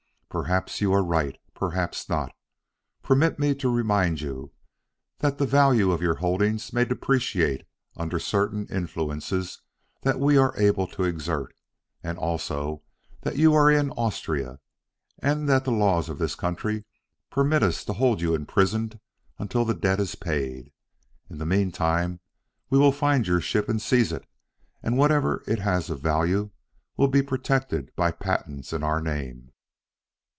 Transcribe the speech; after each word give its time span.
"Perhaps 0.33 0.79
you 0.79 0.93
are 0.93 1.03
right; 1.03 1.37
perhaps 1.53 2.07
not. 2.07 2.31
Permit 3.03 3.37
me 3.37 3.53
to 3.55 3.67
remind 3.67 4.21
you 4.21 4.53
that 5.19 5.37
the 5.37 5.45
value 5.45 5.91
of 5.91 6.01
your 6.01 6.15
holdings 6.15 6.71
may 6.71 6.85
depreciate 6.85 7.67
under 7.97 8.17
certain 8.17 8.65
influences 8.67 9.59
that 10.03 10.21
we 10.21 10.37
are 10.37 10.57
able 10.57 10.87
to 10.87 11.03
exert 11.03 11.53
also 12.05 12.81
that 13.23 13.35
you 13.35 13.53
are 13.53 13.69
in 13.69 13.91
Austria, 13.91 14.61
and 15.19 15.49
that 15.49 15.65
the 15.65 15.71
laws 15.73 16.07
of 16.07 16.17
this 16.17 16.35
country 16.35 16.85
permit 17.29 17.61
us 17.61 17.83
to 17.83 17.91
hold 17.91 18.21
you 18.21 18.33
imprisoned 18.33 19.01
until 19.37 19.65
the 19.65 19.73
debt 19.73 19.99
is 19.99 20.15
paid. 20.15 20.71
In 21.29 21.39
the 21.39 21.45
meantime 21.45 22.21
we 22.69 22.79
will 22.79 22.93
find 22.93 23.27
your 23.27 23.41
ship 23.41 23.67
and 23.67 23.81
seize 23.81 24.13
it, 24.13 24.25
and 24.81 24.97
whatever 24.97 25.43
it 25.45 25.59
has 25.59 25.89
of 25.89 25.99
value 25.99 26.51
will 26.95 27.09
be 27.09 27.21
protected 27.21 27.93
by 27.97 28.11
patents 28.13 28.71
in 28.71 28.81
our 28.81 29.01
name." 29.01 29.49